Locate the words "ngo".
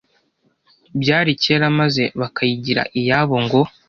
3.45-3.61